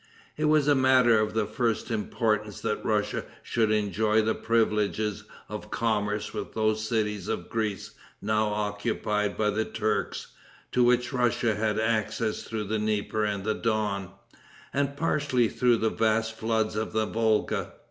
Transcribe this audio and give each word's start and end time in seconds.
It 0.35 0.45
was 0.45 0.67
a 0.67 0.73
matter 0.73 1.19
of 1.19 1.35
the 1.35 1.45
first 1.45 1.91
importance 1.91 2.59
that 2.61 2.83
Russia 2.83 3.23
should 3.43 3.69
enjoy 3.69 4.23
the 4.23 4.33
privileges 4.33 5.25
of 5.47 5.69
commerce 5.69 6.33
with 6.33 6.55
those 6.55 6.83
cities 6.87 7.27
of 7.27 7.49
Greece 7.51 7.91
now 8.19 8.47
occupied 8.47 9.37
by 9.37 9.51
the 9.51 9.63
Turks, 9.63 10.29
to 10.71 10.83
which 10.83 11.13
Russia 11.13 11.53
had 11.53 11.79
access 11.79 12.41
through 12.41 12.63
the 12.63 12.79
Dnieper 12.79 13.23
and 13.23 13.43
the 13.43 13.53
Don, 13.53 14.13
and 14.73 14.97
partially 14.97 15.47
through 15.47 15.77
the 15.77 15.91
vast 15.91 16.35
floods 16.35 16.75
of 16.75 16.93
the 16.93 17.05
Volga. 17.05 17.73